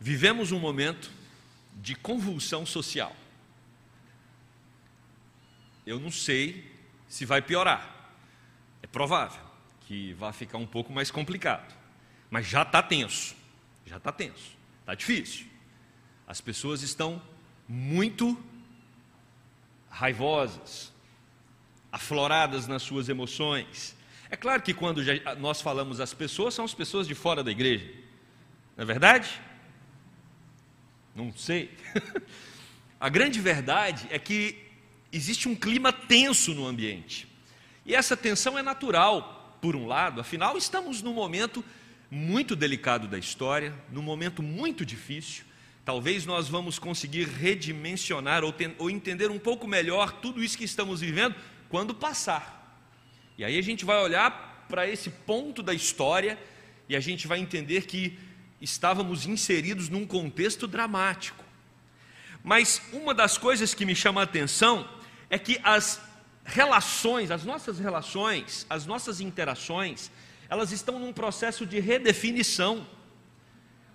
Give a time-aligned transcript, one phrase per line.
[0.00, 1.10] Vivemos um momento
[1.74, 3.14] de convulsão social.
[5.86, 6.72] Eu não sei
[7.06, 8.14] se vai piorar.
[8.82, 9.42] É provável
[9.82, 11.74] que vá ficar um pouco mais complicado.
[12.30, 13.36] Mas já está tenso.
[13.84, 14.56] Já está tenso.
[14.80, 15.46] Está difícil.
[16.26, 17.20] As pessoas estão
[17.68, 18.42] muito
[19.90, 20.92] raivosas,
[21.92, 23.94] afloradas nas suas emoções.
[24.30, 25.02] É claro que quando
[25.38, 27.92] nós falamos as pessoas, são as pessoas de fora da igreja.
[28.76, 29.28] Não é verdade?
[31.14, 31.70] Não sei.
[33.00, 34.56] A grande verdade é que
[35.12, 37.26] existe um clima tenso no ambiente.
[37.84, 41.64] E essa tensão é natural, por um lado, afinal, estamos num momento
[42.10, 45.44] muito delicado da história, num momento muito difícil.
[45.84, 51.00] Talvez nós vamos conseguir redimensionar ou, ou entender um pouco melhor tudo isso que estamos
[51.00, 51.34] vivendo
[51.68, 52.60] quando passar.
[53.38, 56.38] E aí a gente vai olhar para esse ponto da história
[56.88, 58.18] e a gente vai entender que
[58.60, 61.44] estávamos inseridos num contexto dramático.
[62.42, 64.88] Mas uma das coisas que me chama a atenção
[65.28, 66.00] é que as
[66.44, 70.10] relações, as nossas relações, as nossas interações,
[70.48, 72.86] elas estão num processo de redefinição.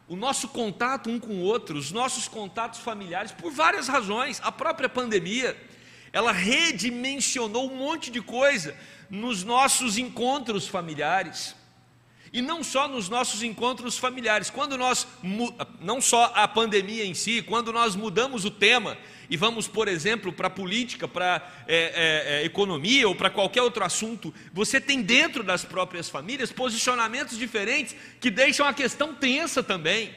[0.08, 4.52] O nosso contato um com o outro, os nossos contatos familiares, por várias razões, a
[4.52, 5.58] própria pandemia,
[6.13, 8.75] ela redimensionou um monte de coisa
[9.09, 11.55] nos nossos encontros familiares.
[12.36, 15.08] E não só nos nossos encontros familiares, quando nós,
[15.80, 18.97] não só a pandemia em si, quando nós mudamos o tema
[19.30, 23.86] e vamos, por exemplo, para política, para é, é, é, economia ou para qualquer outro
[23.86, 30.14] assunto, você tem dentro das próprias famílias posicionamentos diferentes que deixam a questão tensa também.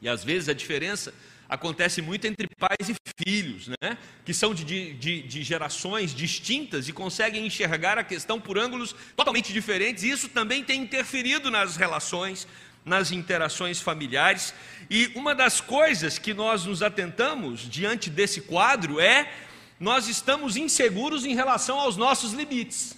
[0.00, 1.14] E às vezes a diferença
[1.52, 3.98] acontece muito entre pais e filhos, né?
[4.24, 9.52] que são de, de, de, gerações distintas e conseguem enxergar a questão por ângulos totalmente
[9.52, 12.48] diferentes, e isso também tem interferido nas relações,
[12.86, 14.54] nas interações familiares.
[14.88, 19.30] E uma das coisas que nós nos atentamos diante desse quadro é
[19.78, 22.96] nós estamos inseguros em relação aos nossos limites.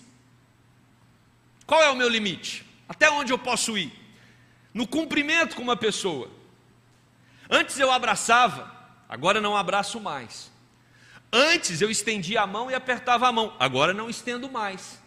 [1.66, 2.64] Qual é o meu limite?
[2.88, 3.92] Até onde eu posso ir?
[4.72, 6.30] No cumprimento com uma pessoa
[7.48, 8.72] Antes eu abraçava,
[9.08, 10.50] agora não abraço mais.
[11.32, 15.02] Antes eu estendia a mão e apertava a mão, agora não estendo mais.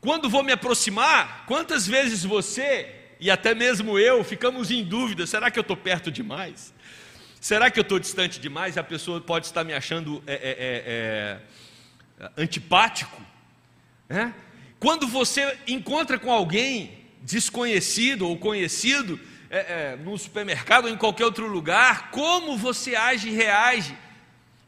[0.00, 5.50] Quando vou me aproximar, quantas vezes você e até mesmo eu ficamos em dúvida: será
[5.50, 6.72] que eu estou perto demais?
[7.40, 8.76] Será que eu estou distante demais?
[8.76, 10.38] A pessoa pode estar me achando é, é,
[12.20, 13.20] é, é antipático.
[14.08, 14.34] Né?
[14.80, 19.20] Quando você encontra com alguém desconhecido ou conhecido,
[19.50, 19.58] é,
[19.92, 23.96] é, no supermercado ou em qualquer outro lugar, como você age e reage.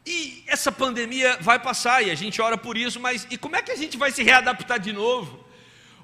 [0.05, 3.61] E essa pandemia vai passar e a gente ora por isso, mas e como é
[3.61, 5.45] que a gente vai se readaptar de novo?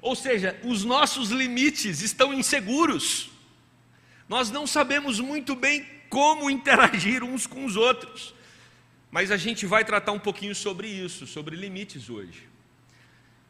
[0.00, 3.30] Ou seja, os nossos limites estão inseguros.
[4.28, 8.34] Nós não sabemos muito bem como interagir uns com os outros.
[9.10, 12.46] Mas a gente vai tratar um pouquinho sobre isso, sobre limites hoje.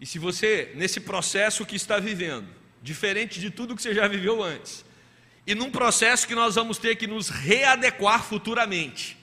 [0.01, 2.47] E se você, nesse processo que está vivendo,
[2.81, 4.85] diferente de tudo que você já viveu antes,
[5.49, 9.17] e num processo que nós vamos ter que nos readequar futuramente.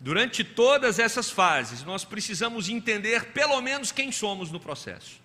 [0.00, 5.20] Durante todas essas fases, nós precisamos entender pelo menos quem somos no processo.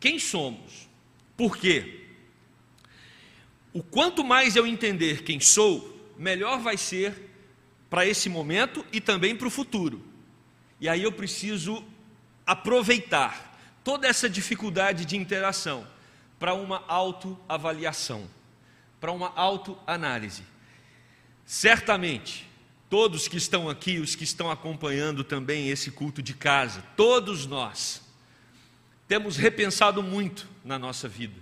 [0.00, 0.88] Quem somos?
[1.36, 2.06] Por quê?
[3.74, 7.28] O quanto mais eu entender quem sou, melhor vai ser
[7.90, 10.02] para esse momento e também para o futuro.
[10.80, 11.84] E aí eu preciso
[12.46, 13.54] aproveitar
[13.84, 15.86] toda essa dificuldade de interação
[16.38, 18.26] para uma autoavaliação
[19.04, 20.44] para uma autoanálise.
[21.44, 22.48] Certamente,
[22.88, 28.00] todos que estão aqui, os que estão acompanhando também esse culto de casa, todos nós
[29.06, 31.34] temos repensado muito na nossa vida.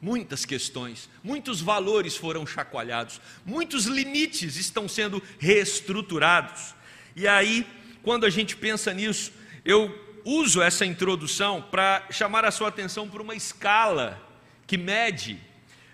[0.00, 6.72] Muitas questões, muitos valores foram chacoalhados, muitos limites estão sendo reestruturados.
[7.16, 7.66] E aí,
[8.00, 9.32] quando a gente pensa nisso,
[9.64, 9.92] eu
[10.24, 14.24] uso essa introdução para chamar a sua atenção para uma escala
[14.68, 15.48] que mede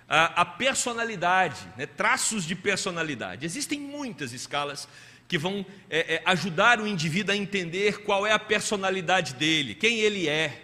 [0.08, 3.44] a, a personalidade, né, traços de personalidade.
[3.46, 4.88] Existem muitas escalas
[5.26, 10.00] que vão é, é, ajudar o indivíduo a entender qual é a personalidade dele, quem
[10.00, 10.62] ele é.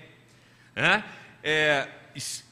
[0.75, 1.05] Né?
[1.43, 1.89] é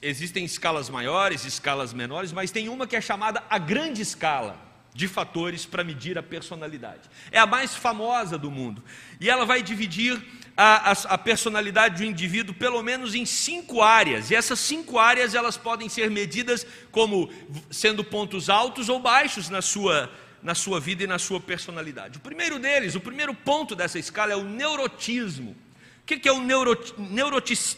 [0.00, 4.67] existem escalas maiores, escalas menores, mas tem uma que é chamada a grande escala
[4.98, 7.02] de fatores para medir a personalidade.
[7.30, 8.82] É a mais famosa do mundo.
[9.20, 10.20] E ela vai dividir
[10.56, 14.28] a, a, a, personalidade do indivíduo pelo menos em cinco áreas.
[14.32, 17.30] E essas cinco áreas elas podem ser medidas como
[17.70, 20.10] sendo pontos altos ou baixos na sua,
[20.42, 22.18] na sua vida e na sua personalidade.
[22.18, 25.56] O primeiro deles, o primeiro ponto dessa escala é o neurotismo.
[26.02, 26.92] O que é o neuroti,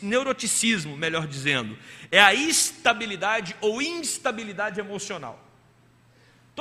[0.01, 1.77] neuroticismo, melhor dizendo?
[2.11, 5.50] É a estabilidade ou instabilidade emocional.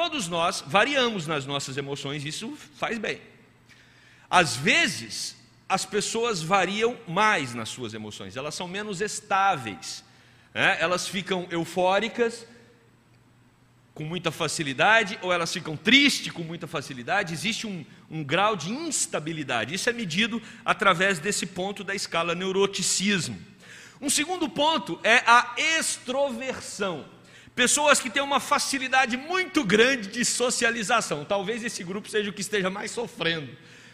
[0.01, 3.19] Todos nós variamos nas nossas emoções, isso faz bem.
[4.30, 5.36] Às vezes,
[5.68, 10.01] as pessoas variam mais nas suas emoções, elas são menos estáveis,
[10.54, 10.78] né?
[10.80, 12.48] elas ficam eufóricas
[13.94, 18.72] com muita facilidade, ou elas ficam tristes com muita facilidade, existe um, um grau de
[18.72, 19.75] instabilidade.
[19.75, 23.38] Isso é medido através desse ponto da escala neuroticismo.
[24.00, 27.19] Um segundo ponto é a extroversão.
[27.59, 31.25] Pessoas que têm uma facilidade muito grande de socialização.
[31.25, 33.50] Talvez esse grupo seja o que esteja mais sofrendo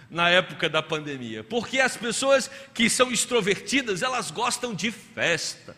[0.08, 1.44] na época da pandemia.
[1.44, 5.76] Porque as pessoas que são extrovertidas, elas gostam de festa.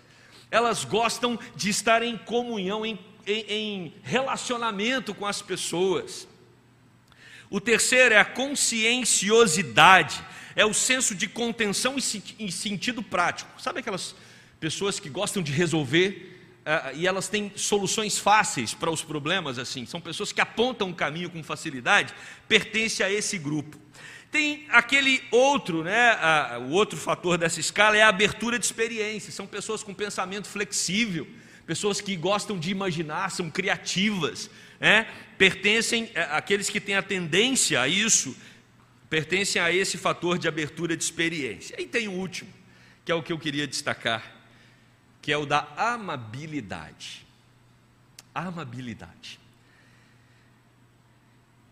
[0.51, 6.27] Elas gostam de estar em comunhão, em, em, em relacionamento com as pessoas.
[7.49, 10.21] O terceiro é a conscienciosidade
[10.57, 13.61] é o senso de contenção e sentido prático.
[13.61, 14.13] Sabe aquelas
[14.59, 16.36] pessoas que gostam de resolver
[16.95, 19.85] e elas têm soluções fáceis para os problemas assim?
[19.85, 22.13] São pessoas que apontam o caminho com facilidade,
[22.47, 23.77] pertence a esse grupo.
[24.29, 29.31] Tem aquele outro, né, uh, o outro fator dessa escala é a abertura de experiência.
[29.31, 31.25] São pessoas com pensamento flexível,
[31.65, 34.49] pessoas que gostam de imaginar, são criativas,
[34.79, 35.07] né?
[35.37, 38.35] pertencem àqueles que têm a tendência a isso,
[39.09, 41.79] pertencem a esse fator de abertura de experiência.
[41.79, 42.51] E tem o último,
[43.05, 44.36] que é o que eu queria destacar,
[45.27, 47.27] que é o da amabilidade.
[48.33, 49.37] Amabilidade.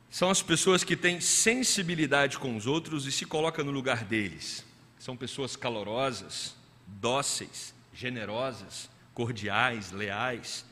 [0.09, 4.65] São as pessoas que têm sensibilidade com os outros e se colocam no lugar deles.
[4.99, 6.53] São pessoas calorosas,
[6.85, 10.65] dóceis, generosas, cordiais, leais.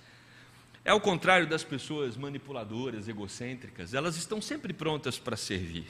[0.83, 5.87] É o contrário das pessoas manipuladoras, egocêntricas, elas estão sempre prontas para servir.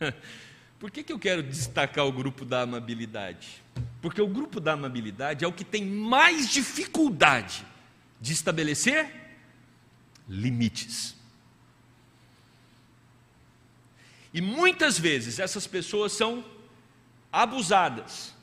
[0.80, 3.62] Por que, que eu quero destacar o grupo da amabilidade?
[4.00, 7.66] Porque o grupo da amabilidade é o que tem mais dificuldade
[8.18, 9.14] de estabelecer
[10.26, 11.14] limites.
[14.32, 16.42] E muitas vezes essas pessoas são
[17.30, 18.34] abusadas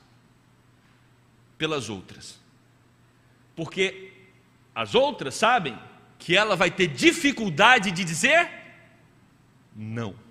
[1.56, 2.38] pelas outras.
[3.56, 4.12] Porque
[4.72, 5.76] as outras sabem
[6.20, 8.48] que ela vai ter dificuldade de dizer
[9.74, 10.27] não.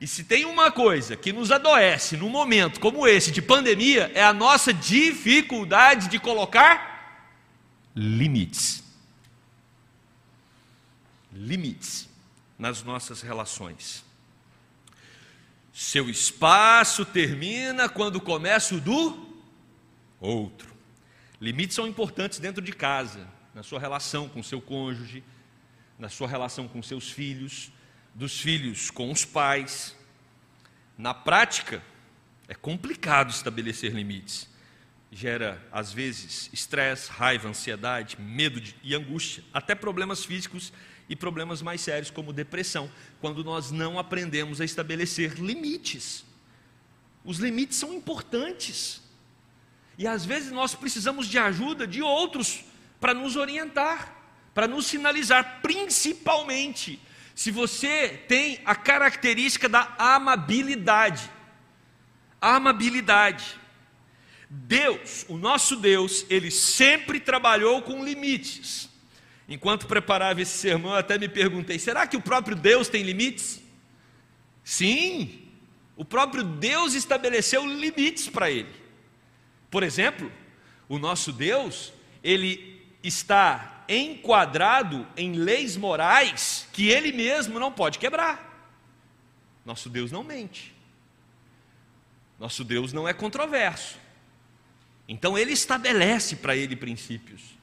[0.00, 4.22] E se tem uma coisa que nos adoece num momento como esse de pandemia, é
[4.22, 7.30] a nossa dificuldade de colocar
[7.94, 8.84] limites.
[11.32, 12.08] Limites
[12.58, 14.04] nas nossas relações.
[15.72, 19.26] Seu espaço termina quando começa o do
[20.20, 20.74] outro.
[21.40, 25.22] Limites são importantes dentro de casa, na sua relação com seu cônjuge,
[25.98, 27.70] na sua relação com seus filhos,
[28.16, 29.94] dos filhos com os pais.
[30.96, 31.82] Na prática,
[32.48, 34.48] é complicado estabelecer limites.
[35.12, 40.72] Gera, às vezes, estresse, raiva, ansiedade, medo e angústia, até problemas físicos
[41.08, 42.90] e problemas mais sérios, como depressão,
[43.20, 46.24] quando nós não aprendemos a estabelecer limites.
[47.22, 49.02] Os limites são importantes.
[49.98, 52.64] E às vezes nós precisamos de ajuda de outros
[52.98, 54.16] para nos orientar,
[54.54, 56.98] para nos sinalizar, principalmente
[57.36, 61.30] se você tem a característica da amabilidade.
[62.40, 63.60] Amabilidade.
[64.48, 68.88] Deus, o nosso Deus, ele sempre trabalhou com limites.
[69.46, 73.60] Enquanto preparava esse sermão, eu até me perguntei: será que o próprio Deus tem limites?
[74.64, 75.42] Sim,
[75.94, 78.74] o próprio Deus estabeleceu limites para ele.
[79.70, 80.32] Por exemplo,
[80.88, 81.92] o nosso Deus,
[82.24, 88.46] ele está enquadrado em leis morais que ele mesmo não pode quebrar.
[89.64, 90.74] Nosso Deus não mente.
[92.38, 93.98] Nosso Deus não é controverso.
[95.08, 97.56] Então ele estabelece para ele princípios.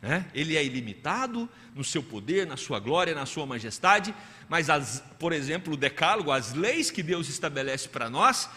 [0.00, 0.26] Né?
[0.34, 4.14] Ele é ilimitado no seu poder, na sua glória, na sua majestade,
[4.48, 8.48] mas, as, por exemplo, o decálogo, as leis que Deus estabelece para nós,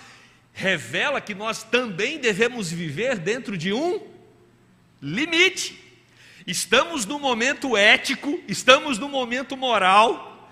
[0.52, 4.06] revela que nós também devemos viver dentro de um
[5.02, 5.87] limite.
[6.48, 10.50] Estamos no momento ético, estamos no momento moral,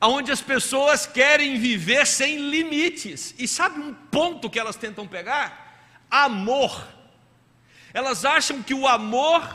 [0.00, 3.34] onde as pessoas querem viver sem limites.
[3.38, 6.00] E sabe um ponto que elas tentam pegar?
[6.10, 6.88] Amor.
[7.92, 9.46] Elas acham que o amor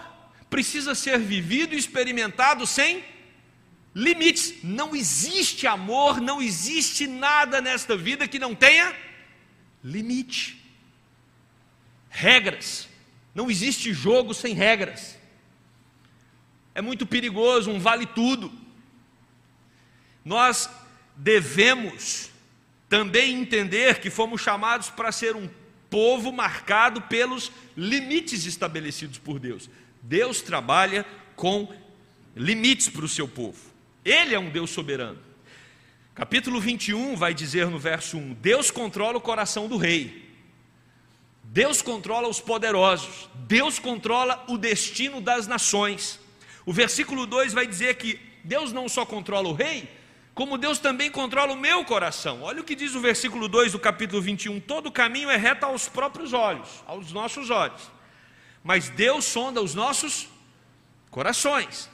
[0.47, 3.03] precisa ser vivido e experimentado sem
[3.95, 4.63] limites.
[4.63, 8.95] Não existe amor, não existe nada nesta vida que não tenha
[9.83, 10.63] limite.
[12.11, 12.87] Regras.
[13.33, 15.18] Não existe jogo sem regras
[16.79, 18.49] é muito perigoso, um vale tudo.
[20.23, 20.69] Nós
[21.13, 22.29] devemos
[22.87, 25.49] também entender que fomos chamados para ser um
[25.89, 29.69] povo marcado pelos limites estabelecidos por Deus.
[30.01, 31.05] Deus trabalha
[31.35, 31.69] com
[32.33, 33.59] limites para o seu povo.
[34.05, 35.19] Ele é um Deus soberano.
[36.15, 40.33] Capítulo 21 vai dizer no verso 1: Deus controla o coração do rei.
[41.43, 43.29] Deus controla os poderosos.
[43.35, 46.17] Deus controla o destino das nações.
[46.69, 49.89] O versículo 2 vai dizer que Deus não só controla o rei,
[50.35, 52.43] como Deus também controla o meu coração.
[52.43, 55.89] Olha o que diz o versículo 2 do capítulo 21: Todo caminho é reto aos
[55.89, 57.89] próprios olhos, aos nossos olhos.
[58.63, 60.27] Mas Deus sonda os nossos
[61.09, 61.89] corações.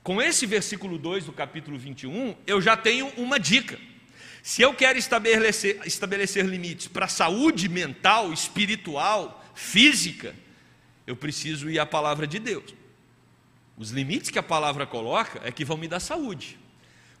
[0.00, 3.80] Com esse versículo 2 do capítulo 21, eu já tenho uma dica.
[4.44, 10.36] Se eu quero estabelecer, estabelecer limites para a saúde mental, espiritual, física,
[11.04, 12.81] eu preciso ir à palavra de Deus.
[13.76, 16.58] Os limites que a palavra coloca é que vão me dar saúde.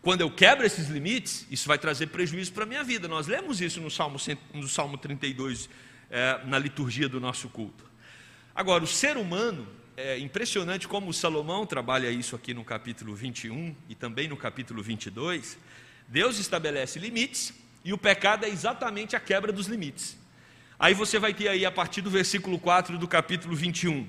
[0.00, 3.06] Quando eu quebro esses limites, isso vai trazer prejuízo para a minha vida.
[3.06, 4.18] Nós lemos isso no Salmo,
[4.52, 5.68] no Salmo 32,
[6.10, 7.84] é, na liturgia do nosso culto.
[8.54, 9.66] Agora, o ser humano,
[9.96, 15.58] é impressionante como Salomão trabalha isso aqui no capítulo 21 e também no capítulo 22.
[16.08, 17.52] Deus estabelece limites
[17.84, 20.18] e o pecado é exatamente a quebra dos limites.
[20.78, 24.08] Aí você vai ter aí a partir do versículo 4 do capítulo 21.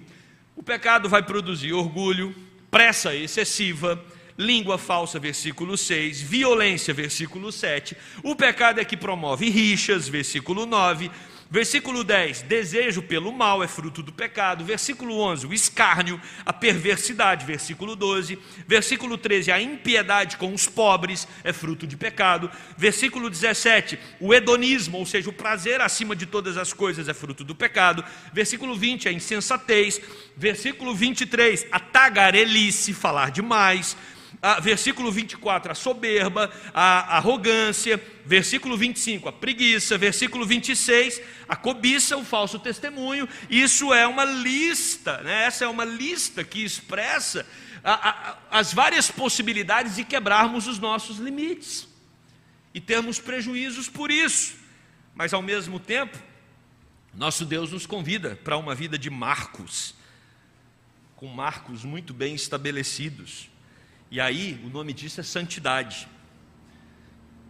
[0.56, 2.36] O pecado vai produzir orgulho,
[2.70, 4.04] pressa excessiva,
[4.38, 7.96] língua falsa, versículo 6, violência, versículo 7.
[8.24, 11.12] O pecado é que promove rixas, versículo 9
[11.50, 14.66] Versículo 10, desejo pelo mal é fruto do pecado.
[14.66, 17.46] Versículo 11, o escárnio, a perversidade.
[17.46, 22.50] Versículo 12, versículo 13, a impiedade com os pobres é fruto de pecado.
[22.78, 27.44] Versículo 17, o hedonismo, ou seja, o prazer acima de todas as coisas é fruto
[27.44, 28.04] do pecado.
[28.32, 30.02] Versículo 20, a insensatez.
[30.36, 33.96] Versículo 23, a tagarelice, falar demais
[34.46, 42.18] ah, versículo 24, a soberba, a arrogância, versículo 25, a preguiça, versículo 26, a cobiça,
[42.18, 43.26] o falso testemunho.
[43.50, 45.46] Isso é uma lista, né?
[45.46, 47.48] essa é uma lista que expressa
[47.82, 51.88] a, a, as várias possibilidades de quebrarmos os nossos limites
[52.74, 54.56] e termos prejuízos por isso,
[55.16, 56.20] mas ao mesmo tempo,
[57.14, 59.96] nosso Deus nos convida para uma vida de marcos,
[61.16, 63.53] com marcos muito bem estabelecidos.
[64.14, 66.08] E aí, o nome disso é santidade.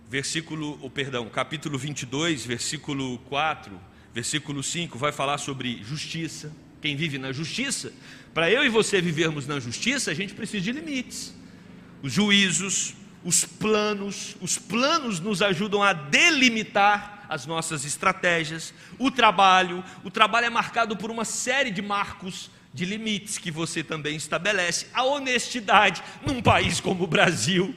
[0.09, 3.77] Versículo, oh, perdão, capítulo 22, versículo 4,
[4.13, 6.53] versículo 5 vai falar sobre justiça.
[6.81, 7.91] Quem vive na justiça,
[8.33, 11.35] para eu e você vivermos na justiça, a gente precisa de limites.
[12.01, 12.93] Os juízos,
[13.25, 20.45] os planos, os planos nos ajudam a delimitar as nossas estratégias, o trabalho, o trabalho
[20.45, 24.87] é marcado por uma série de marcos de limites que você também estabelece.
[24.93, 27.75] A honestidade, num país como o Brasil,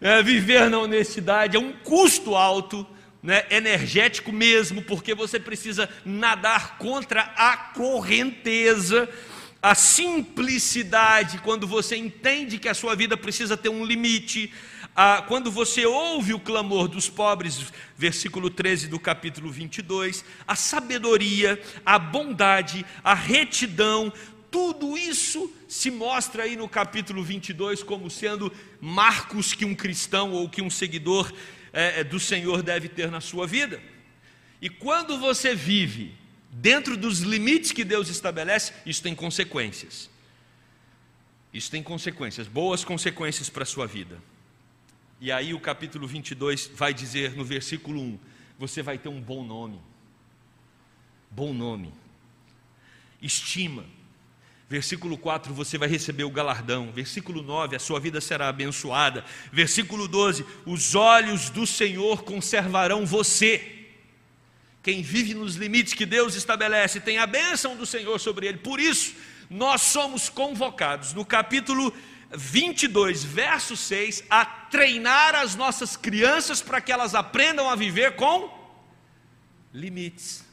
[0.00, 2.86] é, viver na honestidade é um custo alto,
[3.22, 9.08] né, energético mesmo, porque você precisa nadar contra a correnteza.
[9.60, 14.52] A simplicidade, quando você entende que a sua vida precisa ter um limite,
[15.00, 21.62] ah, quando você ouve o clamor dos pobres, versículo 13 do capítulo 22, a sabedoria,
[21.86, 24.12] a bondade, a retidão,
[24.50, 30.48] tudo isso se mostra aí no capítulo 22 como sendo marcos que um cristão ou
[30.48, 31.32] que um seguidor
[31.72, 33.80] é, é, do Senhor deve ter na sua vida.
[34.60, 36.12] E quando você vive
[36.50, 40.10] dentro dos limites que Deus estabelece, isso tem consequências.
[41.54, 44.20] Isso tem consequências, boas consequências para a sua vida.
[45.20, 48.18] E aí o capítulo 22 vai dizer no versículo 1:
[48.58, 49.80] você vai ter um bom nome.
[51.30, 51.92] Bom nome.
[53.20, 53.84] Estima.
[54.68, 56.92] Versículo 4, você vai receber o galardão.
[56.92, 59.24] Versículo 9, a sua vida será abençoada.
[59.50, 63.86] Versículo 12, os olhos do Senhor conservarão você.
[64.82, 68.58] Quem vive nos limites que Deus estabelece tem a bênção do Senhor sobre ele.
[68.58, 69.14] Por isso,
[69.48, 71.92] nós somos convocados no capítulo
[72.30, 78.56] 22, verso 6, a treinar as nossas crianças para que elas aprendam a viver com
[79.72, 80.44] limites.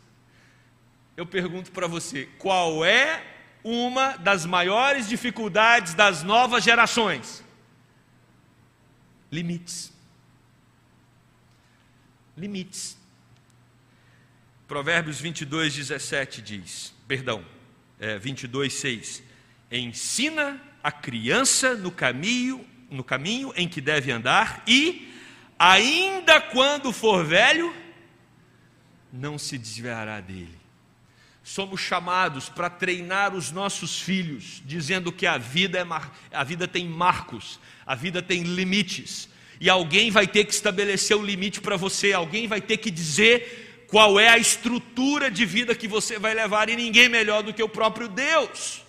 [1.18, 3.24] Eu pergunto para você, qual é
[3.64, 7.44] uma das maiores dificuldades das novas gerações?
[9.32, 9.92] Limites.
[12.38, 12.98] Limites.
[14.68, 17.46] Provérbios 22, 17 diz, perdão,
[18.00, 19.24] é, 22, 6.
[19.72, 25.12] Ensina a criança no caminho, no caminho em que deve andar e,
[25.58, 27.76] ainda quando for velho,
[29.12, 30.56] não se desviará dele.
[31.44, 36.88] Somos chamados para treinar os nossos filhos, dizendo que a vida, é a vida tem
[36.88, 39.28] marcos, a vida tem limites,
[39.60, 43.88] e alguém vai ter que estabelecer o limite para você, alguém vai ter que dizer
[43.88, 47.64] qual é a estrutura de vida que você vai levar, e ninguém melhor do que
[47.64, 48.85] o próprio Deus.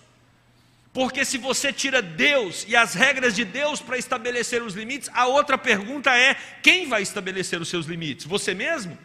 [0.97, 5.27] Porque se você tira Deus e as regras de Deus para estabelecer os limites, a
[5.27, 8.25] outra pergunta é: quem vai estabelecer os seus limites?
[8.25, 8.97] Você mesmo?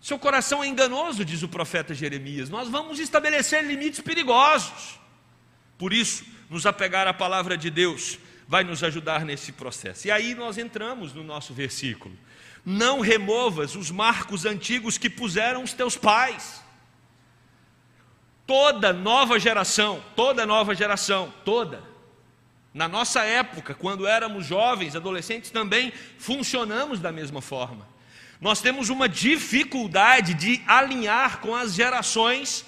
[0.00, 2.48] Seu coração é enganoso, diz o profeta Jeremias.
[2.48, 4.98] Nós vamos estabelecer limites perigosos.
[5.76, 8.18] Por isso, nos apegar à palavra de Deus
[8.48, 10.08] vai nos ajudar nesse processo.
[10.08, 12.16] E aí nós entramos no nosso versículo.
[12.64, 16.64] Não removas os marcos antigos que puseram os teus pais.
[18.46, 21.82] Toda nova geração, toda nova geração, toda.
[22.72, 27.88] Na nossa época, quando éramos jovens, adolescentes, também funcionamos da mesma forma.
[28.40, 32.64] Nós temos uma dificuldade de alinhar com as gerações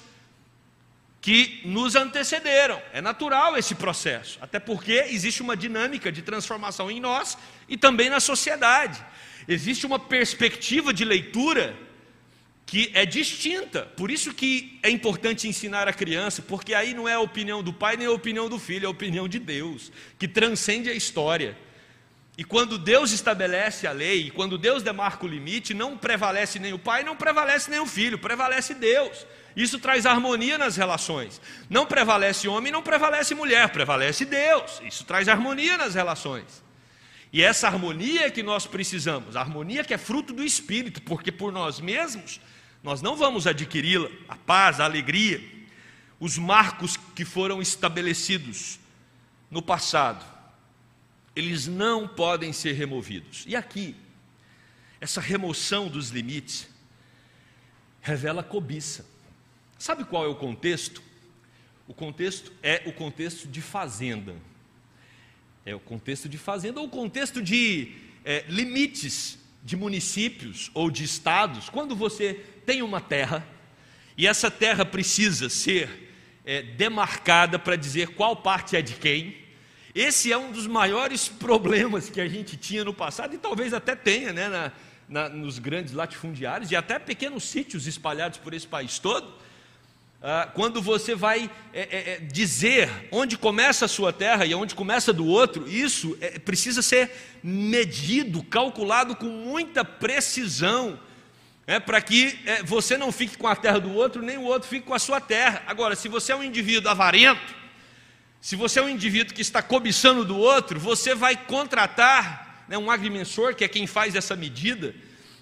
[1.20, 2.80] que nos antecederam.
[2.92, 7.36] É natural esse processo, até porque existe uma dinâmica de transformação em nós
[7.68, 9.04] e também na sociedade.
[9.46, 11.76] Existe uma perspectiva de leitura
[12.68, 13.86] que é distinta.
[13.96, 17.72] Por isso que é importante ensinar a criança, porque aí não é a opinião do
[17.72, 21.56] pai nem a opinião do filho, é a opinião de Deus, que transcende a história.
[22.36, 26.74] E quando Deus estabelece a lei, e quando Deus demarca o limite, não prevalece nem
[26.74, 29.26] o pai, não prevalece nem o filho, prevalece Deus.
[29.56, 31.40] Isso traz harmonia nas relações.
[31.70, 34.78] Não prevalece homem, não prevalece mulher, prevalece Deus.
[34.84, 36.62] Isso traz harmonia nas relações.
[37.32, 41.32] E essa harmonia é que nós precisamos, a harmonia que é fruto do Espírito, porque
[41.32, 42.40] por nós mesmos
[42.82, 45.42] nós não vamos adquiri-la, a paz, a alegria,
[46.20, 48.78] os marcos que foram estabelecidos
[49.50, 50.24] no passado,
[51.34, 53.44] eles não podem ser removidos.
[53.46, 53.94] E aqui,
[55.00, 56.68] essa remoção dos limites
[58.00, 59.06] revela cobiça.
[59.78, 61.02] Sabe qual é o contexto?
[61.86, 64.34] O contexto é o contexto de fazenda.
[65.64, 67.94] É o contexto de fazenda ou o contexto de
[68.24, 69.38] é, limites
[69.68, 71.68] de municípios ou de estados.
[71.68, 72.32] Quando você
[72.64, 73.46] tem uma terra
[74.16, 76.10] e essa terra precisa ser
[76.42, 79.36] é, demarcada para dizer qual parte é de quem,
[79.94, 83.94] esse é um dos maiores problemas que a gente tinha no passado e talvez até
[83.94, 84.72] tenha né, na,
[85.06, 89.34] na, nos grandes latifundiários e até pequenos sítios espalhados por esse país todo
[90.20, 94.74] ah, quando você vai é, é, é, dizer onde começa a sua terra e onde
[94.74, 100.98] começa do outro, isso é, precisa ser medido, calculado com muita precisão,
[101.68, 104.68] é, para que é, você não fique com a terra do outro, nem o outro
[104.68, 105.62] fique com a sua terra.
[105.68, 107.54] Agora, se você é um indivíduo avarento,
[108.40, 112.90] se você é um indivíduo que está cobiçando do outro, você vai contratar né, um
[112.90, 114.94] agrimensor, que é quem faz essa medida.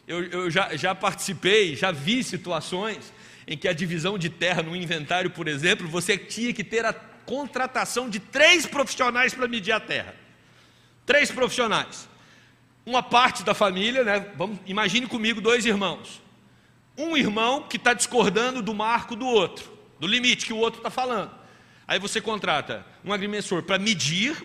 [0.07, 3.16] Eu, eu já, já participei, já vi situações
[3.47, 6.93] em que a divisão de terra no inventário, por exemplo, você tinha que ter a
[6.93, 10.15] contratação de três profissionais para medir a terra.
[11.05, 12.09] Três profissionais.
[12.85, 14.33] Uma parte da família, né?
[14.37, 16.21] Vamos, imagine comigo dois irmãos.
[16.99, 20.91] Um irmão que está discordando do marco do outro, do limite que o outro está
[20.91, 21.31] falando.
[21.87, 24.37] Aí você contrata um agrimensor para medir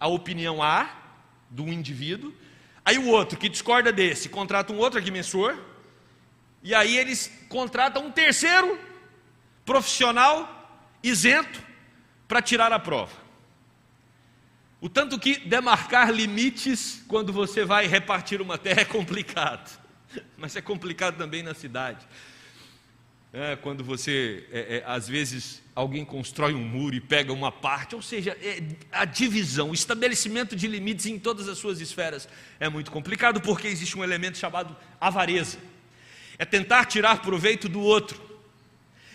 [0.00, 0.90] a opinião A
[1.48, 2.34] do indivíduo.
[2.84, 5.56] Aí o outro que discorda desse contrata um outro agrimensor
[6.66, 8.76] e aí eles contratam um terceiro
[9.64, 11.62] profissional isento
[12.26, 13.12] para tirar a prova.
[14.80, 19.80] O tanto que demarcar limites quando você vai repartir uma terra é complicado,
[20.36, 22.04] mas é complicado também na cidade.
[23.32, 27.94] É, quando você, é, é, às vezes, alguém constrói um muro e pega uma parte,
[27.94, 32.68] ou seja, é, a divisão, o estabelecimento de limites em todas as suas esferas é
[32.68, 35.58] muito complicado porque existe um elemento chamado avareza
[36.38, 38.20] é tentar tirar proveito do outro,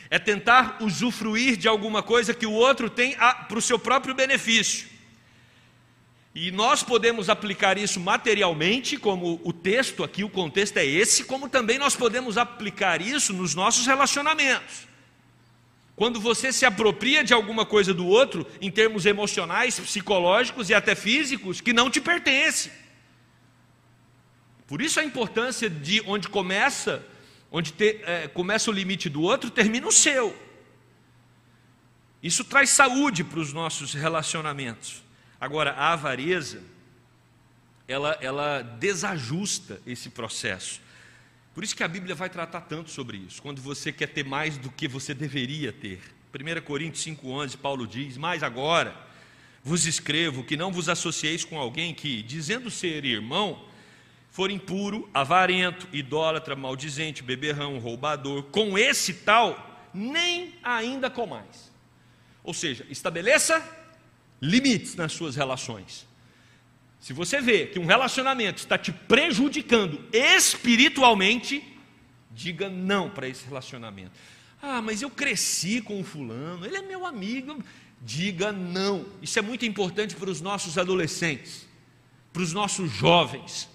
[0.09, 4.89] é tentar usufruir de alguma coisa que o outro tem para o seu próprio benefício.
[6.33, 11.49] E nós podemos aplicar isso materialmente, como o texto aqui, o contexto é esse, como
[11.49, 14.87] também nós podemos aplicar isso nos nossos relacionamentos.
[15.93, 20.95] Quando você se apropria de alguma coisa do outro, em termos emocionais, psicológicos e até
[20.95, 22.71] físicos, que não te pertence.
[24.65, 27.05] Por isso a importância de onde começa
[27.51, 30.35] onde te, é, começa o limite do outro, termina o seu.
[32.23, 35.03] Isso traz saúde para os nossos relacionamentos.
[35.39, 36.63] Agora, a avareza,
[37.87, 40.79] ela, ela desajusta esse processo.
[41.53, 44.57] Por isso que a Bíblia vai tratar tanto sobre isso, quando você quer ter mais
[44.57, 45.99] do que você deveria ter.
[46.33, 48.95] 1 Coríntios 5,11, Paulo diz: Mas agora
[49.63, 53.65] vos escrevo que não vos associeis com alguém que, dizendo ser irmão,
[54.31, 61.69] for impuro, avarento, idólatra, maldizente, beberrão, roubador, com esse tal, nem ainda comais.
[62.43, 63.63] Ou seja, estabeleça
[64.41, 66.07] limites nas suas relações.
[66.99, 71.61] Se você vê que um relacionamento está te prejudicando espiritualmente,
[72.31, 74.11] diga não para esse relacionamento.
[74.61, 77.61] Ah, mas eu cresci com o fulano, ele é meu amigo.
[78.03, 79.05] Diga não.
[79.21, 81.67] Isso é muito importante para os nossos adolescentes,
[82.33, 83.69] para os nossos jovens.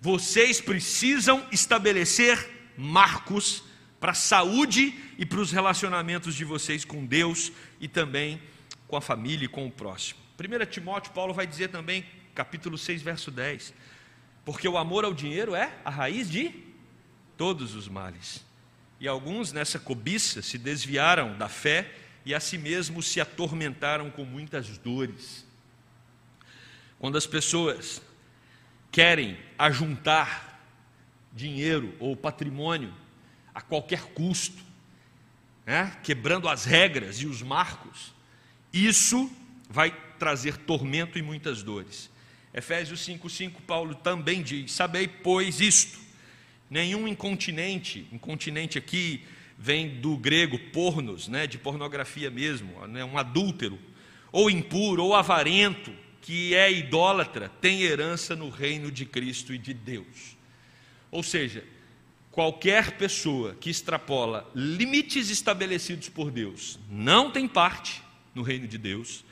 [0.00, 3.64] Vocês precisam estabelecer marcos
[3.98, 8.40] para a saúde e para os relacionamentos de vocês com Deus e também
[8.86, 10.20] com a família e com o próximo.
[10.38, 13.74] 1 Timóteo, Paulo vai dizer também, capítulo 6, verso 10:
[14.44, 16.54] Porque o amor ao dinheiro é a raiz de
[17.36, 18.46] todos os males.
[19.00, 21.92] E alguns nessa cobiça se desviaram da fé
[22.24, 25.44] e a si mesmos se atormentaram com muitas dores.
[27.00, 28.00] Quando as pessoas
[28.90, 30.60] querem ajuntar
[31.32, 32.92] dinheiro ou patrimônio
[33.54, 34.62] a qualquer custo,
[35.66, 35.96] né?
[36.02, 38.14] quebrando as regras e os marcos,
[38.72, 39.30] isso
[39.68, 42.10] vai trazer tormento e muitas dores.
[42.52, 45.98] Efésios 5,5 Paulo também diz: Sabei, pois, isto:
[46.70, 49.24] nenhum incontinente, incontinente aqui
[49.58, 53.78] vem do grego pornos, né, de pornografia mesmo, né, um adúltero,
[54.30, 55.92] ou impuro, ou avarento,
[56.28, 60.36] que é idólatra, tem herança no reino de Cristo e de Deus.
[61.10, 61.64] Ou seja,
[62.30, 68.02] qualquer pessoa que extrapola limites estabelecidos por Deus não tem parte
[68.34, 69.24] no reino de Deus,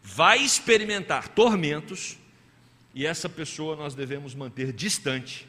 [0.00, 2.16] vai experimentar tormentos,
[2.94, 5.48] e essa pessoa nós devemos manter distante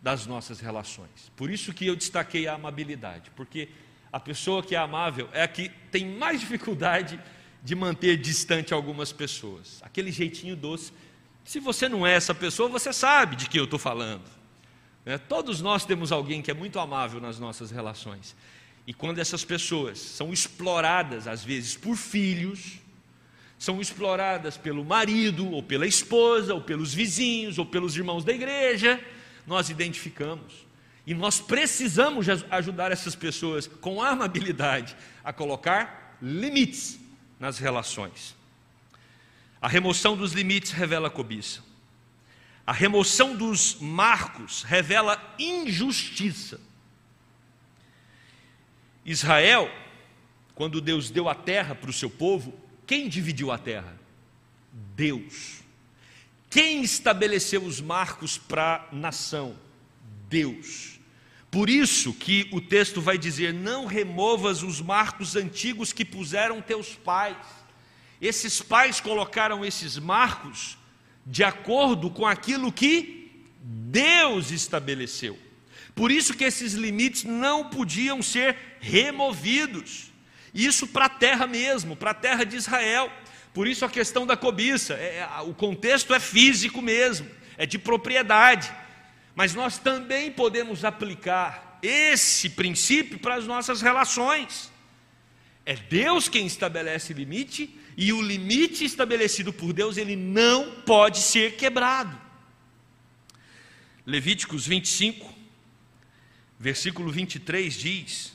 [0.00, 1.32] das nossas relações.
[1.34, 3.68] Por isso que eu destaquei a amabilidade, porque
[4.12, 7.18] a pessoa que é amável é a que tem mais dificuldade
[7.62, 9.80] de manter distante algumas pessoas.
[9.82, 10.92] Aquele jeitinho doce.
[11.44, 14.24] Se você não é essa pessoa, você sabe de que eu estou falando.
[15.04, 15.18] Né?
[15.18, 18.34] Todos nós temos alguém que é muito amável nas nossas relações.
[18.86, 22.78] E quando essas pessoas são exploradas, às vezes, por filhos,
[23.58, 28.98] são exploradas pelo marido, ou pela esposa, ou pelos vizinhos, ou pelos irmãos da igreja,
[29.46, 30.66] nós identificamos.
[31.06, 36.99] E nós precisamos ajudar essas pessoas com amabilidade a colocar limites
[37.40, 38.36] nas relações.
[39.60, 41.64] A remoção dos limites revela cobiça.
[42.66, 46.60] A remoção dos marcos revela injustiça.
[49.04, 49.68] Israel,
[50.54, 52.54] quando Deus deu a terra para o seu povo,
[52.86, 53.98] quem dividiu a terra?
[54.94, 55.62] Deus.
[56.50, 59.56] Quem estabeleceu os marcos para a nação?
[60.28, 60.99] Deus.
[61.50, 66.94] Por isso que o texto vai dizer: Não removas os marcos antigos que puseram teus
[66.94, 67.36] pais.
[68.20, 70.78] Esses pais colocaram esses marcos
[71.26, 75.38] de acordo com aquilo que Deus estabeleceu.
[75.94, 80.10] Por isso que esses limites não podiam ser removidos.
[80.54, 83.10] Isso para a terra mesmo, para a terra de Israel.
[83.52, 87.78] Por isso a questão da cobiça, é, é, o contexto é físico mesmo, é de
[87.78, 88.72] propriedade.
[89.40, 94.70] Mas nós também podemos aplicar esse princípio para as nossas relações.
[95.64, 101.56] É Deus quem estabelece limite e o limite estabelecido por Deus, ele não pode ser
[101.56, 102.20] quebrado.
[104.04, 105.34] Levíticos 25,
[106.58, 108.34] versículo 23 diz: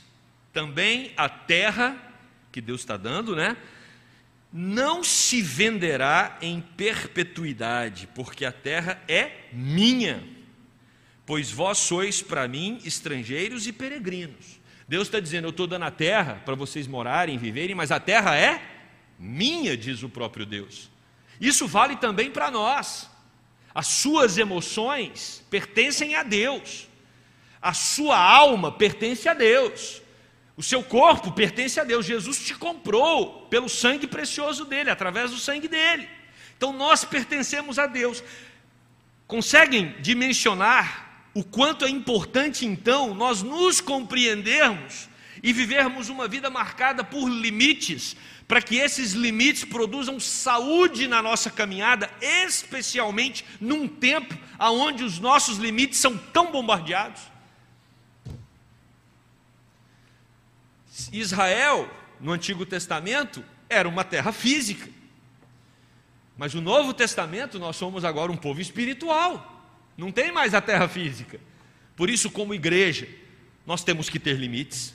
[0.52, 1.96] Também a terra
[2.50, 3.56] que Deus está dando, né?
[4.52, 10.34] Não se venderá em perpetuidade, porque a terra é minha,
[11.26, 14.60] pois vós sois para mim estrangeiros e peregrinos.
[14.88, 18.36] Deus está dizendo: Eu estou dando a terra para vocês morarem, viverem, mas a terra
[18.36, 18.62] é
[19.18, 20.88] minha, diz o próprio Deus.
[21.40, 23.10] Isso vale também para nós.
[23.74, 26.88] As suas emoções pertencem a Deus,
[27.60, 30.00] a sua alma pertence a Deus.
[30.56, 32.06] O seu corpo pertence a Deus.
[32.06, 36.08] Jesus te comprou pelo sangue precioso dele, através do sangue dele.
[36.56, 38.24] Então nós pertencemos a Deus.
[39.26, 41.05] Conseguem dimensionar
[41.36, 45.06] o quanto é importante então nós nos compreendermos
[45.42, 48.16] e vivermos uma vida marcada por limites,
[48.48, 55.58] para que esses limites produzam saúde na nossa caminhada, especialmente num tempo onde os nossos
[55.58, 57.20] limites são tão bombardeados?
[61.12, 64.88] Israel, no Antigo Testamento, era uma terra física.
[66.34, 69.52] Mas no Novo Testamento nós somos agora um povo espiritual.
[69.96, 71.40] Não tem mais a terra física.
[71.94, 73.08] Por isso, como igreja,
[73.66, 74.94] nós temos que ter limites.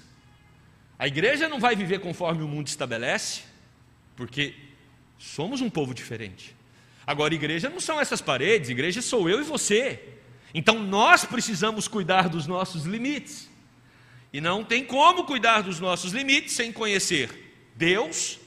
[0.97, 3.41] A igreja não vai viver conforme o mundo estabelece,
[4.15, 4.53] porque
[5.17, 6.55] somos um povo diferente.
[7.05, 9.99] Agora, igreja não são essas paredes, igreja sou eu e você.
[10.53, 13.49] Então nós precisamos cuidar dos nossos limites.
[14.31, 18.39] E não tem como cuidar dos nossos limites sem conhecer Deus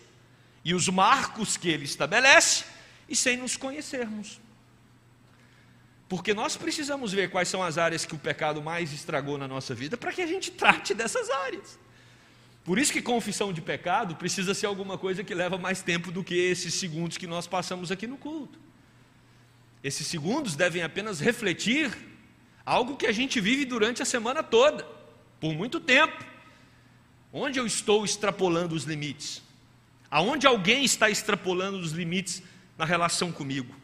[0.64, 2.64] e os marcos que Ele estabelece
[3.08, 4.40] e sem nos conhecermos.
[6.14, 9.74] Porque nós precisamos ver quais são as áreas que o pecado mais estragou na nossa
[9.74, 11.76] vida para que a gente trate dessas áreas.
[12.62, 16.22] Por isso que confissão de pecado precisa ser alguma coisa que leva mais tempo do
[16.22, 18.60] que esses segundos que nós passamos aqui no culto.
[19.82, 21.92] Esses segundos devem apenas refletir
[22.64, 24.86] algo que a gente vive durante a semana toda,
[25.40, 26.24] por muito tempo.
[27.32, 29.42] Onde eu estou extrapolando os limites?
[30.08, 32.40] Aonde alguém está extrapolando os limites
[32.78, 33.82] na relação comigo?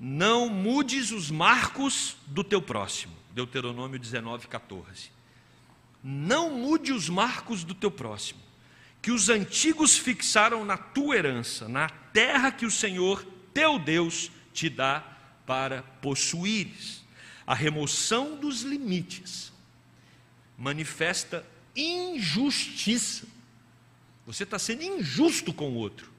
[0.00, 3.14] Não mudes os marcos do teu próximo.
[3.34, 5.10] Deuteronômio 19, 14.
[6.02, 8.40] Não mude os marcos do teu próximo,
[9.02, 14.70] que os antigos fixaram na tua herança, na terra que o Senhor teu Deus te
[14.70, 15.04] dá
[15.44, 17.04] para possuires.
[17.46, 19.52] A remoção dos limites
[20.56, 23.26] manifesta injustiça.
[24.26, 26.10] Você está sendo injusto com o outro,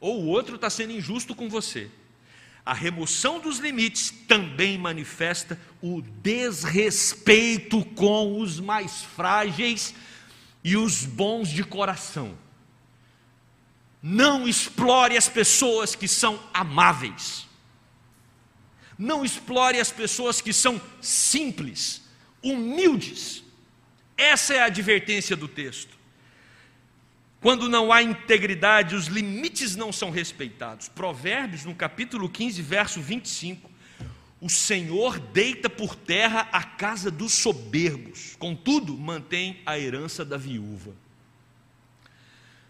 [0.00, 1.88] ou o outro está sendo injusto com você.
[2.70, 9.92] A remoção dos limites também manifesta o desrespeito com os mais frágeis
[10.62, 12.38] e os bons de coração.
[14.00, 17.44] Não explore as pessoas que são amáveis.
[18.96, 22.02] Não explore as pessoas que são simples,
[22.40, 23.42] humildes.
[24.16, 25.98] Essa é a advertência do texto.
[27.40, 30.88] Quando não há integridade, os limites não são respeitados.
[30.88, 33.70] Provérbios, no capítulo 15, verso 25.
[34.40, 40.94] O Senhor deita por terra a casa dos soberbos, contudo, mantém a herança da viúva.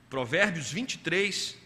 [0.09, 1.56] Provérbios 23,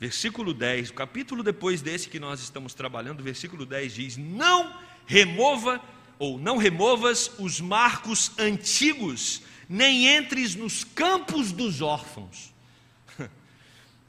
[0.00, 5.80] versículo 10, o capítulo depois desse que nós estamos trabalhando, versículo 10 diz: Não remova
[6.18, 12.51] ou não removas os marcos antigos, nem entres nos campos dos órfãos.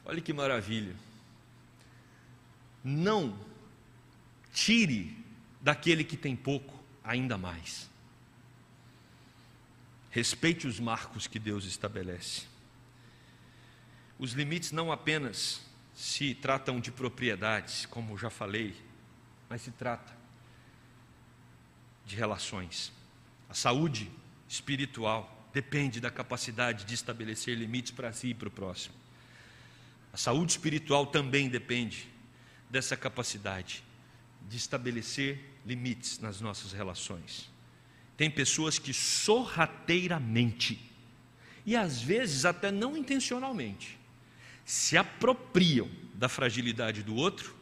[0.05, 0.95] Olha que maravilha.
[2.83, 3.37] Não
[4.53, 5.17] tire
[5.61, 7.89] daquele que tem pouco ainda mais.
[10.09, 12.43] Respeite os marcos que Deus estabelece.
[14.19, 18.75] Os limites não apenas se tratam de propriedades, como já falei,
[19.49, 20.13] mas se trata
[22.05, 22.91] de relações.
[23.49, 24.11] A saúde
[24.47, 29.02] espiritual depende da capacidade de estabelecer limites para si e para o próximo.
[30.13, 32.07] A saúde espiritual também depende
[32.69, 33.83] dessa capacidade
[34.47, 37.51] de estabelecer limites nas nossas relações.
[38.15, 40.79] Tem pessoas que sorrateiramente,
[41.65, 43.97] e às vezes até não intencionalmente,
[44.63, 47.55] se apropriam da fragilidade do outro,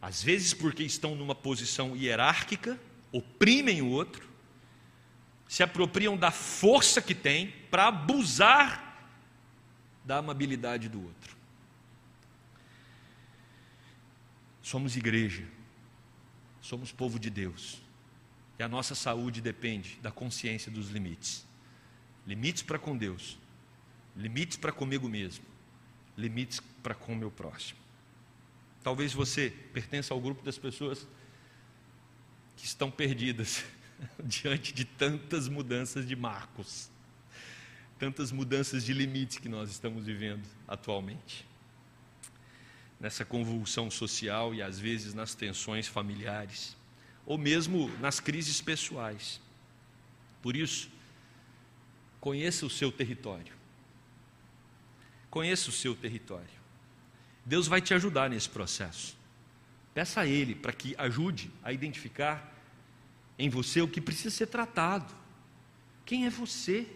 [0.00, 2.78] às vezes porque estão numa posição hierárquica,
[3.10, 4.28] oprimem o outro,
[5.48, 9.08] se apropriam da força que tem para abusar
[10.04, 11.35] da amabilidade do outro.
[14.66, 15.44] Somos igreja,
[16.60, 17.80] somos povo de Deus,
[18.58, 21.46] e a nossa saúde depende da consciência dos limites.
[22.26, 23.38] Limites para com Deus,
[24.16, 25.44] limites para comigo mesmo,
[26.18, 27.78] limites para com o meu próximo.
[28.82, 31.06] Talvez você pertença ao grupo das pessoas
[32.56, 33.64] que estão perdidas
[34.24, 36.90] diante de tantas mudanças de marcos,
[38.00, 41.46] tantas mudanças de limites que nós estamos vivendo atualmente
[42.98, 46.76] nessa convulsão social e às vezes nas tensões familiares,
[47.24, 49.40] ou mesmo nas crises pessoais.
[50.42, 50.88] Por isso,
[52.20, 53.54] conheça o seu território.
[55.28, 56.56] Conheça o seu território.
[57.44, 59.16] Deus vai te ajudar nesse processo.
[59.92, 62.54] Peça a Ele para que ajude a identificar
[63.38, 65.14] em você o que precisa ser tratado.
[66.04, 66.86] Quem é você?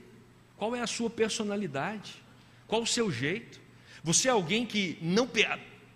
[0.56, 2.22] Qual é a sua personalidade?
[2.66, 3.60] Qual o seu jeito?
[4.02, 5.26] Você é alguém que não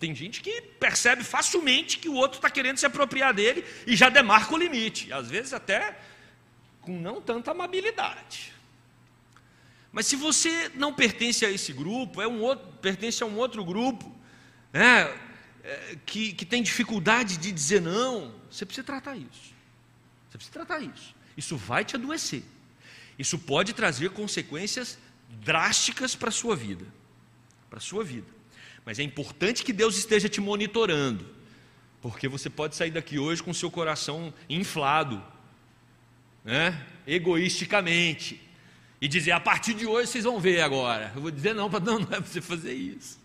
[0.05, 4.07] tem gente que percebe facilmente que o outro está querendo se apropriar dele e já
[4.07, 5.97] demarca o limite, às vezes até
[6.79, 8.53] com não tanta amabilidade.
[9.91, 13.65] Mas se você não pertence a esse grupo, é um outro, pertence a um outro
[13.65, 14.15] grupo,
[14.71, 15.11] né,
[15.63, 19.55] é, que, que tem dificuldade de dizer não, você precisa tratar isso.
[20.29, 21.15] Você precisa tratar isso.
[21.35, 22.43] Isso vai te adoecer.
[23.17, 24.99] Isso pode trazer consequências
[25.41, 26.85] drásticas para a sua vida.
[27.71, 28.34] Para a sua vida.
[28.85, 31.25] Mas é importante que Deus esteja te monitorando,
[32.01, 35.21] porque você pode sair daqui hoje com seu coração inflado,
[36.43, 36.85] né?
[37.07, 38.39] egoisticamente,
[39.01, 41.11] e dizer: a partir de hoje vocês vão ver agora.
[41.15, 43.19] Eu vou dizer: não, não, não é para você fazer isso.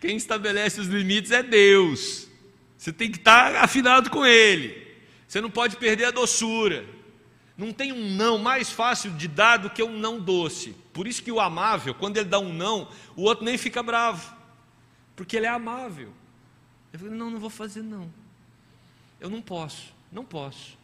[0.00, 2.28] Quem estabelece os limites é Deus.
[2.76, 4.86] Você tem que estar afinado com Ele.
[5.26, 6.84] Você não pode perder a doçura.
[7.56, 10.74] Não tem um não mais fácil de dar do que um não doce.
[10.92, 14.34] Por isso que o amável, quando ele dá um não, o outro nem fica bravo
[15.14, 16.12] porque ele é amável.
[16.92, 18.12] Eu falei, não, não vou fazer não.
[19.20, 20.76] Eu não posso, não posso.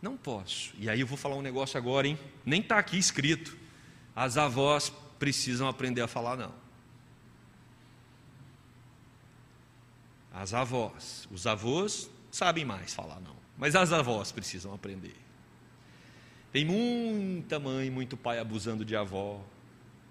[0.00, 0.72] Não posso.
[0.78, 2.18] E aí eu vou falar um negócio agora, hein?
[2.44, 3.56] Nem está aqui escrito.
[4.14, 6.54] As avós precisam aprender a falar não.
[10.32, 11.28] As avós.
[11.30, 13.36] Os avós sabem mais falar não.
[13.56, 15.16] Mas as avós precisam aprender.
[16.52, 19.40] Tem muita mãe, muito pai abusando de avó.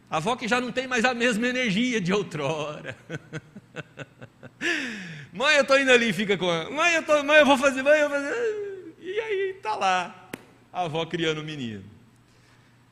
[0.09, 2.97] Avó que já não tem mais a mesma energia de outrora.
[5.33, 6.69] mãe, eu estou indo ali, fica com ela.
[6.69, 8.95] Mãe, eu, tô, mãe, eu vou fazer, mãe, eu vou fazer.
[8.99, 10.29] E aí está lá,
[10.71, 11.83] a avó criando o menino.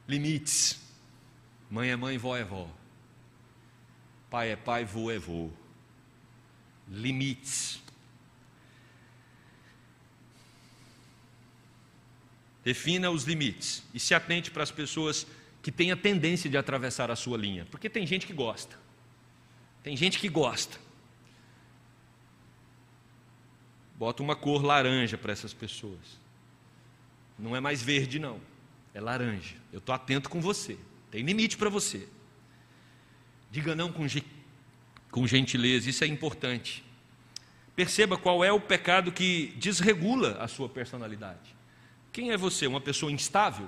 [0.07, 0.79] Limites.
[1.69, 2.69] Mãe é mãe, vó é vó.
[4.29, 5.49] Pai é pai, vô é vô.
[6.89, 7.81] Limites.
[12.63, 15.27] Defina os limites e se atente para as pessoas
[15.65, 18.77] que têm a tendência de atravessar a sua linha, porque tem gente que gosta.
[19.81, 20.77] Tem gente que gosta.
[23.97, 26.19] Bota uma cor laranja para essas pessoas.
[27.39, 28.39] Não é mais verde, não.
[28.93, 29.55] É laranja.
[29.73, 30.77] Eu estou atento com você.
[31.09, 32.07] Tem limite para você.
[33.49, 34.05] Diga não com,
[35.09, 36.85] com gentileza, isso é importante.
[37.75, 41.55] Perceba qual é o pecado que desregula a sua personalidade.
[42.11, 42.67] Quem é você?
[42.67, 43.67] Uma pessoa instável?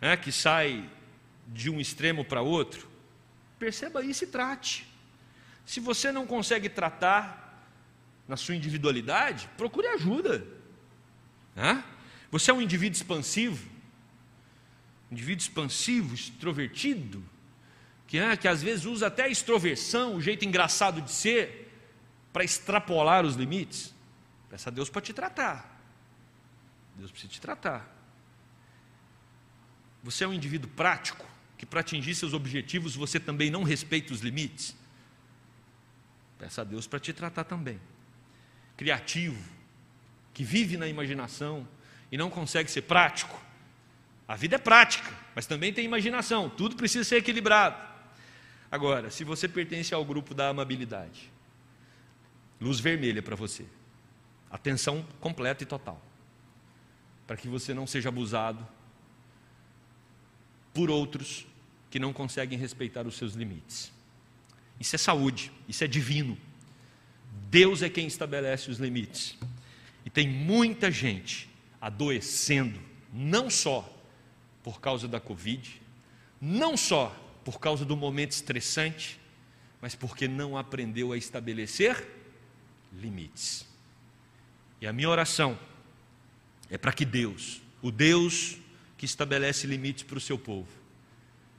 [0.00, 0.90] É, que sai
[1.48, 2.88] de um extremo para outro?
[3.58, 4.86] Perceba isso e trate.
[5.64, 7.46] Se você não consegue tratar
[8.28, 10.46] na sua individualidade, procure ajuda.
[11.56, 11.82] É?
[12.30, 13.68] Você é um indivíduo expansivo,
[15.10, 17.24] indivíduo expansivo, extrovertido,
[18.06, 21.72] que, é, que às vezes usa até a extroversão, o jeito engraçado de ser,
[22.32, 23.94] para extrapolar os limites.
[24.50, 25.80] Peça a Deus para te tratar.
[26.96, 27.95] Deus precisa te tratar.
[30.06, 31.26] Você é um indivíduo prático,
[31.58, 34.76] que para atingir seus objetivos você também não respeita os limites.
[36.38, 37.80] Peça a Deus para te tratar também.
[38.76, 39.42] Criativo,
[40.32, 41.66] que vive na imaginação
[42.12, 43.36] e não consegue ser prático.
[44.28, 47.76] A vida é prática, mas também tem imaginação, tudo precisa ser equilibrado.
[48.70, 51.32] Agora, se você pertence ao grupo da amabilidade,
[52.60, 53.66] luz vermelha para você,
[54.52, 56.00] atenção completa e total
[57.26, 58.64] para que você não seja abusado
[60.76, 61.46] por outros
[61.88, 63.90] que não conseguem respeitar os seus limites.
[64.78, 66.36] Isso é saúde, isso é divino.
[67.48, 69.38] Deus é quem estabelece os limites.
[70.04, 71.48] E tem muita gente
[71.80, 72.78] adoecendo,
[73.10, 73.90] não só
[74.62, 75.80] por causa da Covid,
[76.38, 77.08] não só
[77.42, 79.18] por causa do momento estressante,
[79.80, 82.06] mas porque não aprendeu a estabelecer
[82.92, 83.66] limites.
[84.78, 85.58] E a minha oração
[86.68, 88.58] é para que Deus, o Deus
[88.96, 90.68] que estabelece limites para o seu povo,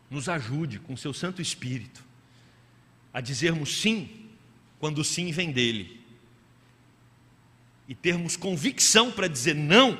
[0.09, 2.03] nos ajude com seu Santo Espírito
[3.13, 4.29] a dizermos sim
[4.79, 6.01] quando o sim vem dele
[7.87, 9.97] e termos convicção para dizer não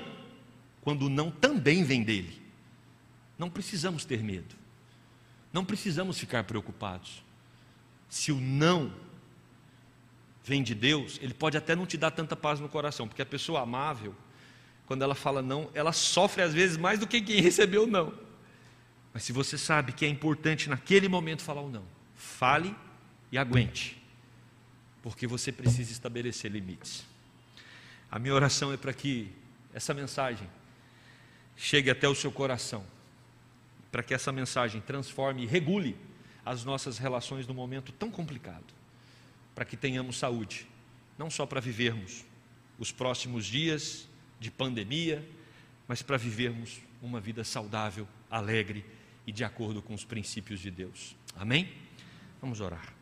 [0.82, 2.42] quando o não também vem dele.
[3.38, 4.56] Não precisamos ter medo,
[5.54, 7.24] não precisamos ficar preocupados.
[8.10, 8.92] Se o não
[10.44, 13.26] vem de Deus, ele pode até não te dar tanta paz no coração, porque a
[13.26, 14.16] pessoa amável,
[14.88, 18.14] quando ela fala não, ela sofre às vezes mais do que quem recebeu não.
[19.14, 21.84] Mas se você sabe que é importante naquele momento falar o não,
[22.16, 22.74] fale
[23.32, 24.02] e aguente,
[25.04, 27.06] porque você precisa estabelecer limites.
[28.10, 29.30] A minha oração é para que
[29.74, 30.48] essa mensagem
[31.58, 32.86] chegue até o seu coração,
[33.92, 35.98] para que essa mensagem transforme e regule
[36.46, 38.74] as nossas relações num momento tão complicado,
[39.54, 40.66] para que tenhamos saúde,
[41.18, 42.24] não só para vivermos
[42.80, 44.08] os próximos dias
[44.40, 45.28] de pandemia,
[45.88, 48.86] mas para vivermos uma vida saudável, alegre
[49.26, 51.16] e de acordo com os princípios de Deus.
[51.36, 51.72] Amém?
[52.42, 52.94] Vamos orar.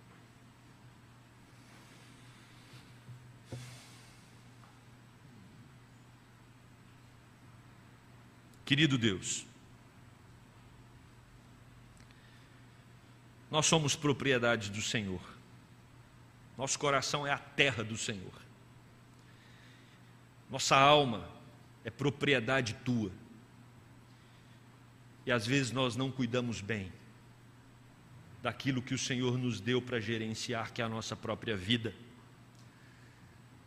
[8.65, 9.45] Querido Deus,
[13.51, 15.21] nós somos propriedade do Senhor,
[16.57, 18.44] nosso coração é a terra do Senhor.
[20.49, 21.27] Nossa alma
[21.83, 23.11] é propriedade tua.
[25.25, 26.91] E às vezes nós não cuidamos bem
[28.41, 31.93] daquilo que o Senhor nos deu para gerenciar, que é a nossa própria vida.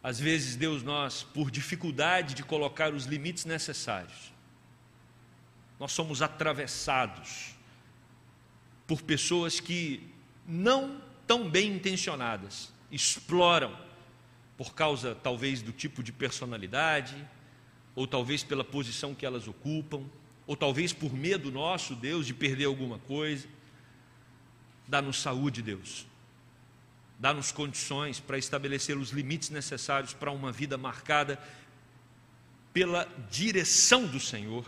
[0.00, 4.32] Às vezes, Deus, nós, por dificuldade de colocar os limites necessários,
[5.80, 7.54] nós somos atravessados
[8.86, 10.08] por pessoas que
[10.46, 13.76] não tão bem intencionadas exploram
[14.58, 17.16] por causa talvez do tipo de personalidade,
[17.94, 20.04] ou talvez pela posição que elas ocupam,
[20.48, 23.46] ou talvez por medo nosso, Deus, de perder alguma coisa.
[24.88, 26.06] Dá-nos saúde, Deus.
[27.20, 31.40] Dá-nos condições para estabelecer os limites necessários para uma vida marcada
[32.72, 34.66] pela direção do Senhor,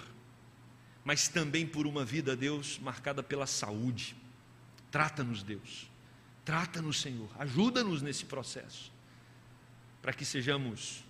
[1.04, 4.14] mas também por uma vida, Deus, marcada pela saúde.
[4.90, 5.90] Trata-nos, Deus.
[6.44, 7.28] Trata-nos, Senhor.
[7.38, 8.92] Ajuda-nos nesse processo.
[10.02, 11.04] Para que sejamos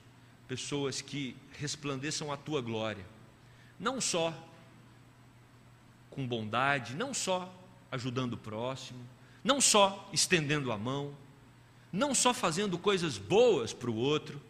[0.49, 3.05] pessoas que resplandeçam a tua glória.
[3.79, 4.35] Não só
[6.11, 7.55] com bondade, não só
[7.91, 8.99] ajudando o próximo,
[9.45, 11.17] não só estendendo a mão,
[11.93, 14.41] não só fazendo coisas boas para o outro,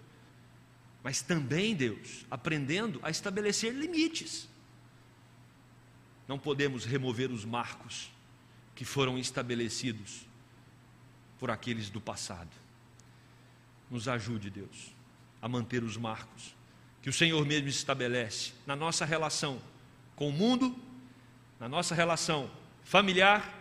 [1.03, 4.49] mas também, Deus, aprendendo a estabelecer limites.
[6.29, 8.11] Não podemos remover os marcos
[8.75, 10.27] que foram estabelecidos
[11.39, 12.51] por aqueles do passado.
[13.91, 14.95] Nos ajude, Deus,
[15.43, 16.55] a manter os marcos
[17.03, 19.61] que o Senhor mesmo estabelece na nossa relação
[20.15, 20.77] com o mundo,
[21.59, 22.51] na nossa relação
[22.85, 23.59] familiar,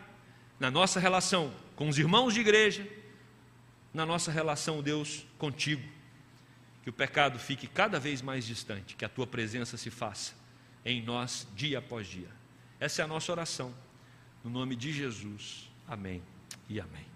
[0.60, 2.86] na nossa relação com os irmãos de igreja,
[3.94, 5.88] na nossa relação, Deus, contigo.
[6.84, 10.34] Que o pecado fique cada vez mais distante, que a tua presença se faça
[10.86, 12.30] em nós dia após dia.
[12.80, 13.74] Essa é a nossa oração.
[14.44, 15.70] No nome de Jesus.
[15.88, 16.22] Amém
[16.68, 17.09] e amém.